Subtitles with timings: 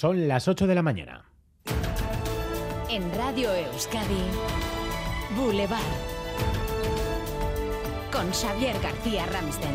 [0.00, 1.24] Son las 8 de la mañana.
[2.88, 4.22] En Radio Euskadi,
[5.36, 5.80] Boulevard.
[8.12, 9.74] Con Xavier García Ramsten.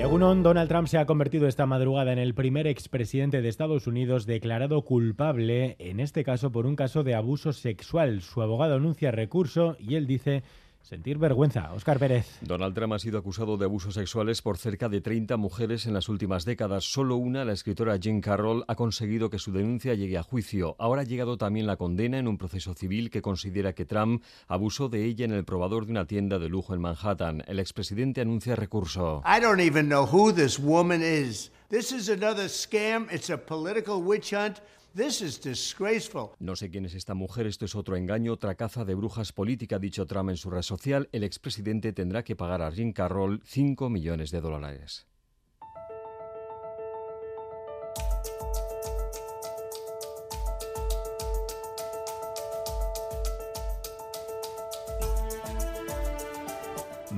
[0.00, 4.26] Egunon, Donald Trump se ha convertido esta madrugada en el primer expresidente de Estados Unidos
[4.26, 8.20] declarado culpable, en este caso por un caso de abuso sexual.
[8.20, 10.42] Su abogado anuncia recurso y él dice
[10.88, 11.70] Sentir vergüenza.
[11.74, 12.38] Oscar Pérez.
[12.40, 16.08] Donald Trump ha sido acusado de abusos sexuales por cerca de 30 mujeres en las
[16.08, 16.84] últimas décadas.
[16.84, 20.76] Solo una, la escritora Jean Carroll, ha conseguido que su denuncia llegue a juicio.
[20.78, 24.88] Ahora ha llegado también la condena en un proceso civil que considera que Trump abusó
[24.88, 27.44] de ella en el probador de una tienda de lujo en Manhattan.
[27.46, 29.22] El expresidente anuncia recurso.
[29.26, 31.52] I don't even know who this woman is.
[31.68, 33.12] This is another scam.
[33.12, 34.62] It's a political witch hunt.
[36.38, 39.78] No sé quién es esta mujer, esto es otro engaño, otra caza de brujas política,
[39.78, 41.08] dicho Trump en su red social.
[41.12, 45.06] El expresidente tendrá que pagar a Jim Carroll 5 millones de dólares.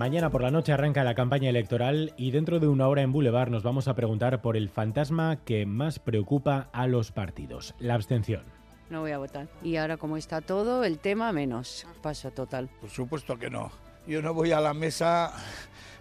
[0.00, 3.50] Mañana por la noche arranca la campaña electoral y dentro de una hora en Boulevard
[3.50, 8.44] nos vamos a preguntar por el fantasma que más preocupa a los partidos, la abstención.
[8.88, 9.48] No voy a votar.
[9.62, 11.86] Y ahora como está todo, el tema menos.
[12.00, 12.70] Paso total.
[12.80, 13.70] Por supuesto que no.
[14.06, 15.34] Yo no voy a la mesa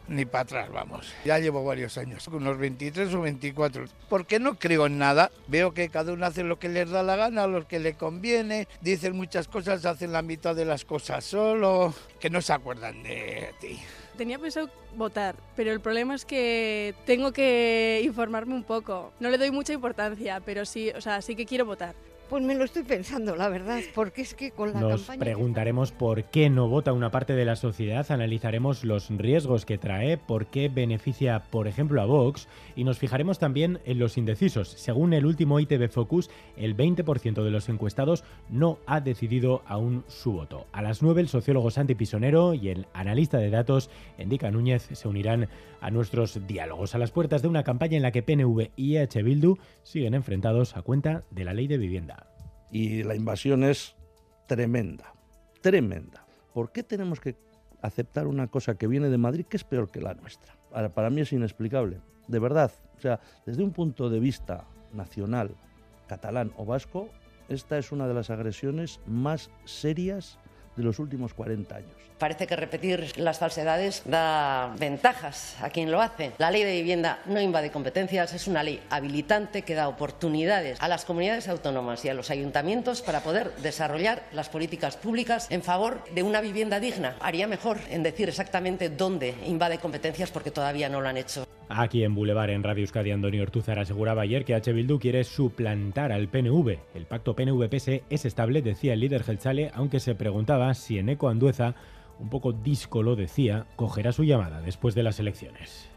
[0.09, 1.13] ni para atrás, vamos.
[1.23, 3.85] Ya llevo varios años, unos 23 o 24.
[4.09, 5.31] Porque no creo en nada.
[5.47, 8.67] Veo que cada uno hace lo que les da la gana, lo que le conviene.
[8.81, 13.53] Dicen muchas cosas, hacen la mitad de las cosas solo, que no se acuerdan de
[13.59, 13.79] ti.
[14.17, 19.13] Tenía pensado votar, pero el problema es que tengo que informarme un poco.
[19.19, 21.95] No le doy mucha importancia, pero sí, o sea, sí que quiero votar.
[22.29, 26.25] Pues me lo estoy pensando, la verdad, porque es que con la Nos preguntaremos por
[26.25, 30.69] qué no vota una parte de la sociedad, analizaremos los riesgos que trae, por qué
[30.69, 34.69] beneficia, por ejemplo, a Vox, y nos fijaremos también en los indecisos.
[34.69, 40.33] Según el último ITV Focus, el 20% de los encuestados no ha decidido aún su
[40.33, 40.67] voto.
[40.71, 43.89] A las 9, el sociólogo Santi Pisonero y el analista de datos,
[44.19, 45.49] Endica Núñez, se unirán
[45.81, 49.23] a nuestros diálogos a las puertas de una campaña en la que PNV y EH
[49.23, 52.18] Bildu siguen enfrentados a cuenta de la ley de vivienda
[52.71, 53.95] y la invasión es
[54.47, 55.13] tremenda,
[55.61, 56.25] tremenda.
[56.53, 57.35] ¿Por qué tenemos que
[57.81, 60.55] aceptar una cosa que viene de Madrid que es peor que la nuestra?
[60.93, 62.71] Para, mí es inexplicable, de verdad.
[62.97, 65.55] O sea, desde un punto de vista nacional,
[66.07, 67.09] catalán o vasco,
[67.47, 70.39] esta es una de las agresiones más serias
[70.79, 71.91] de los últimos 40 años.
[72.17, 76.31] Parece que repetir las falsedades da ventajas a quien lo hace.
[76.37, 80.87] La ley de vivienda no invade competencias, es una ley habilitante que da oportunidades a
[80.87, 86.03] las comunidades autónomas y a los ayuntamientos para poder desarrollar las políticas públicas en favor
[86.13, 87.15] de una vivienda digna.
[87.19, 91.45] Haría mejor en decir exactamente dónde invade competencias porque todavía no lo han hecho.
[91.71, 94.73] Aquí en Boulevard, en Radio Euskadi, Antonio Ortuzar aseguraba ayer que H.
[94.73, 96.79] Bildu quiere suplantar al PNV.
[96.95, 101.29] El pacto PNV-PS es estable, decía el líder Gelchale, aunque se preguntaba si en Eco
[101.29, 101.75] Andueza,
[102.19, 105.87] un poco disco lo decía, cogerá su llamada después de las elecciones.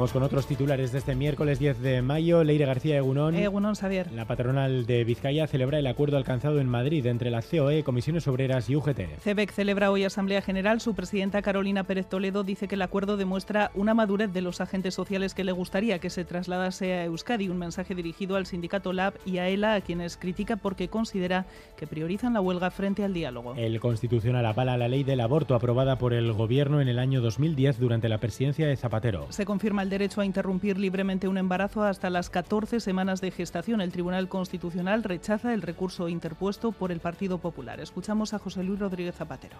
[0.00, 2.42] Vamos con otros titulares de este miércoles 10 de mayo.
[2.42, 3.34] Leire García Egunón.
[3.34, 4.10] Egunón, Xavier.
[4.12, 8.70] La patronal de Vizcaya celebra el acuerdo alcanzado en Madrid entre la COE, Comisiones Obreras
[8.70, 9.18] y UGT.
[9.20, 10.80] CEBEC celebra hoy Asamblea General.
[10.80, 14.94] Su presidenta Carolina Pérez Toledo dice que el acuerdo demuestra una madurez de los agentes
[14.94, 17.50] sociales que le gustaría que se trasladase a Euskadi.
[17.50, 21.44] Un mensaje dirigido al sindicato LAB y a ELA, a quienes critica porque considera
[21.76, 23.52] que priorizan la huelga frente al diálogo.
[23.54, 27.78] El Constitucional avala la ley del aborto aprobada por el Gobierno en el año 2010
[27.78, 29.26] durante la presidencia de Zapatero.
[29.28, 33.82] Se confirma el derecho a interrumpir libremente un embarazo hasta las 14 semanas de gestación.
[33.82, 37.80] El Tribunal Constitucional rechaza el recurso interpuesto por el Partido Popular.
[37.80, 39.56] Escuchamos a José Luis Rodríguez Zapatero.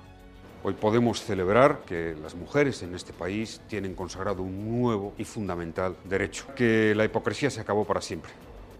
[0.62, 5.96] Hoy podemos celebrar que las mujeres en este país tienen consagrado un nuevo y fundamental
[6.04, 8.30] derecho, que la hipocresía se acabó para siempre.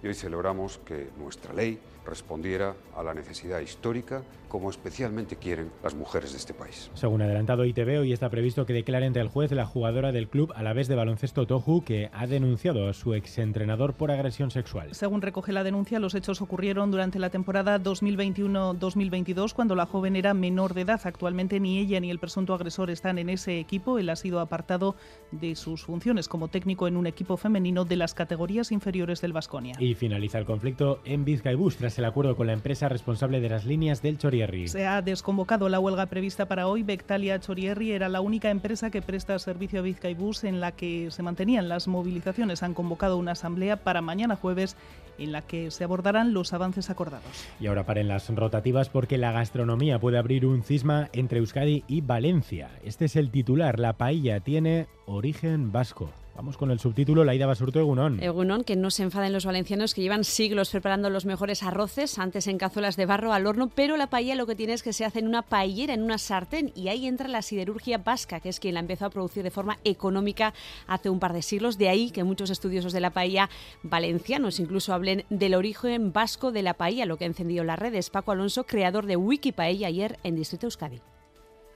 [0.03, 5.95] Y hoy celebramos que nuestra ley respondiera a la necesidad histórica como especialmente quieren las
[5.95, 6.91] mujeres de este país.
[6.95, 10.53] Según adelantado ITV, hoy está previsto que declare ante el juez la jugadora del club
[10.57, 14.89] a la vez de baloncesto Toju que ha denunciado a su exentrenador por agresión sexual.
[14.93, 20.35] Según recoge la denuncia, los hechos ocurrieron durante la temporada 2021-2022 cuando la joven era
[20.35, 21.01] menor de edad.
[21.05, 24.01] Actualmente ni ella ni el presunto agresor están en ese equipo.
[24.01, 24.97] Él ha sido apartado
[25.31, 29.77] de sus funciones como técnico en un equipo femenino de las categorías inferiores del Vasconia.
[29.79, 33.65] Y finaliza el conflicto en Vizcaibus tras el acuerdo con la empresa responsable de las
[33.65, 34.69] líneas del Chorier.
[34.69, 36.85] Se ha desconvocado la huelga prevista para hoy.
[36.85, 41.25] Bectalia Chorierri era la única empresa que presta servicio a Vizcaibus en la que se
[41.25, 42.63] mantenían las movilizaciones.
[42.63, 44.77] Han convocado una asamblea para mañana jueves
[45.19, 47.27] en la que se abordarán los avances acordados.
[47.59, 52.03] Y ahora paren las rotativas porque la gastronomía puede abrir un cisma entre Euskadi y
[52.03, 52.71] Valencia.
[52.85, 53.81] Este es el titular.
[53.81, 56.13] La paella tiene origen vasco.
[56.41, 58.19] Vamos con el subtítulo Laida Basurto Egunón.
[58.23, 62.47] Egunón, que no se enfaden los valencianos que llevan siglos preparando los mejores arroces, antes
[62.47, 65.05] en cazuelas de barro al horno, pero la paella lo que tiene es que se
[65.05, 68.59] hace en una paellera, en una sartén, y ahí entra la siderurgia vasca, que es
[68.59, 70.55] quien la empezó a producir de forma económica
[70.87, 71.77] hace un par de siglos.
[71.77, 73.51] De ahí que muchos estudiosos de la paella
[73.83, 78.09] valencianos incluso hablen del origen vasco de la paella, lo que ha encendido las redes.
[78.09, 81.03] Paco Alonso, creador de Wikipaella ayer en Distrito Euskadi.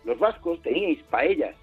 [0.06, 1.54] Los vascos teníais paellas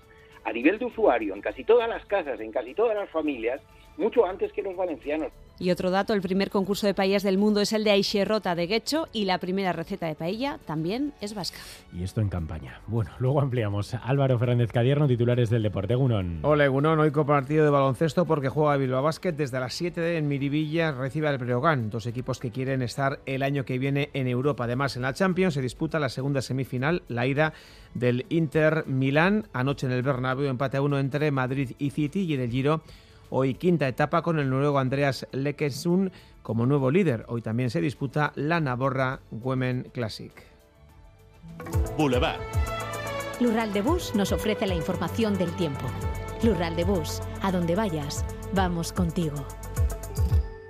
[0.44, 3.62] a nivel de usuario en casi todas las casas, en casi todas las familias,
[3.98, 5.32] mucho antes que los valencianos.
[5.60, 8.66] Y otro dato, el primer concurso de paellas del mundo es el de Aixerrota de
[8.66, 11.60] Guecho y la primera receta de paella también es vasca.
[11.94, 12.82] Y esto en campaña.
[12.88, 13.94] Bueno, luego ampliamos.
[13.94, 16.40] Álvaro Fernández Cadierno, titulares del Deporte Gunón.
[16.42, 20.94] Hola Gunón, hoy partido de baloncesto porque juega Bilbao Basket desde las 7 en Miribilla,
[20.94, 24.64] recibe al Breogán, dos equipos que quieren estar el año que viene en Europa.
[24.64, 27.54] Además, en la Champions se disputa la segunda semifinal, la ida
[27.94, 32.34] del Inter Milán, anoche en el Bernabéu empate a uno entre Madrid y City y
[32.34, 32.82] en el Giro
[33.34, 36.12] Hoy quinta etapa con el noruego Andreas Lekesund
[36.44, 37.24] como nuevo líder.
[37.30, 40.34] Hoy también se disputa la Navorra Women Classic.
[41.98, 42.42] Boulevard.
[43.40, 45.86] Lural de Bus nos ofrece la información del tiempo.
[46.44, 49.46] Lural de Bus, a donde vayas, vamos contigo.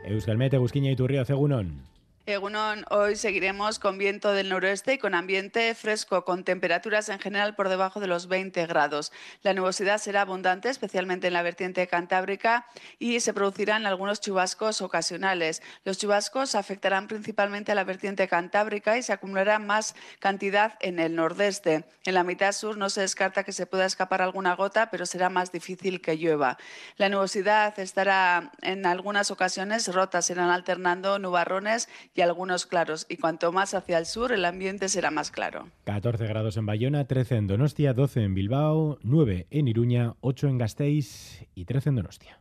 [0.05, 1.81] Euskalmete, Busquiña y Turrio, Cegunón.
[2.27, 7.55] Egunon, hoy seguiremos con viento del noroeste y con ambiente fresco, con temperaturas en general
[7.55, 9.11] por debajo de los 20 grados.
[9.41, 12.67] La nubosidad será abundante, especialmente en la vertiente cantábrica,
[12.99, 15.63] y se producirán algunos chubascos ocasionales.
[15.83, 21.15] Los chubascos afectarán principalmente a la vertiente cantábrica y se acumulará más cantidad en el
[21.15, 21.85] nordeste.
[22.05, 25.31] En la mitad sur no se descarta que se pueda escapar alguna gota, pero será
[25.31, 26.59] más difícil que llueva.
[26.97, 33.05] La nubosidad estará en algunas ocasiones rotas, serán alternando nubarrones y algunos claros.
[33.09, 35.67] Y cuanto más hacia el sur, el ambiente será más claro.
[35.85, 40.57] 14 grados en Bayona, 13 en Donostia, 12 en Bilbao, 9 en Iruña, 8 en
[40.57, 42.39] Gasteiz y 13 en Donostia.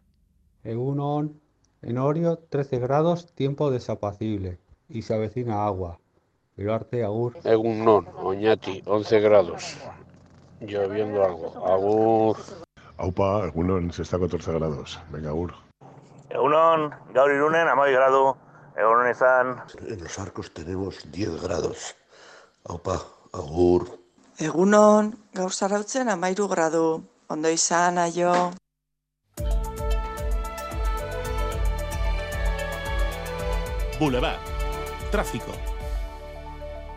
[0.65, 1.41] Egunon,
[1.83, 4.59] en Orio, 13 grados, tiempo desapacible
[4.89, 5.99] y se avecina agua.
[6.69, 7.39] arte Agur.
[7.45, 9.79] Egunon, Oñati, 11 grados.
[10.61, 11.67] Lloviendo algo.
[11.67, 12.37] Agur.
[12.99, 15.01] Aupa, Egunon, se está a 14 grados.
[15.11, 15.55] Venga, Agur.
[16.29, 18.37] Egunon, gaur irunen, amai grado.
[18.81, 21.95] En los arcos tenemos 10 grados.
[22.65, 22.97] Aupa,
[23.33, 24.01] agur.
[24.39, 27.05] Egunon, gaur zarautzen amairu gradu.
[27.29, 28.33] Ondo izan, aio.
[33.99, 34.41] Boulevard.
[35.11, 35.53] Tráfico.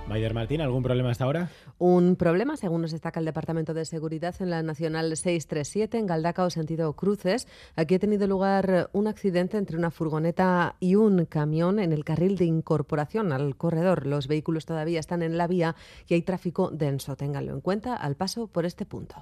[0.07, 1.49] Maider Martín, ¿algún problema hasta ahora?
[1.85, 6.49] Un problema, según nos destaca el Departamento de Seguridad en la Nacional 637 en Galdacao,
[6.49, 7.45] sentido Cruces.
[7.75, 12.37] Aquí ha tenido lugar un accidente entre una furgoneta y un camión en el carril
[12.37, 14.07] de incorporación al corredor.
[14.07, 15.75] Los vehículos todavía están en la vía
[16.07, 17.17] y hay tráfico denso.
[17.17, 19.17] Ténganlo en cuenta al paso por este punto.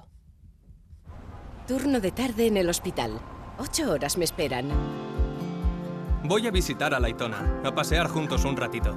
[1.66, 3.18] Turno de tarde en el hospital.
[3.58, 4.68] Ocho horas me esperan.
[6.28, 8.96] Voy a visitar a Laitona, a pasear juntos un ratito